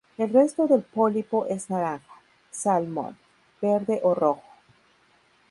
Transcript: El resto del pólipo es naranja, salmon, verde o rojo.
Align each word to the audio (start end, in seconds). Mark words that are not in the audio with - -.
El 0.17 0.33
resto 0.33 0.65
del 0.65 0.81
pólipo 0.81 1.45
es 1.45 1.69
naranja, 1.69 2.11
salmon, 2.49 3.15
verde 3.61 3.99
o 4.01 4.15
rojo. 4.15 4.41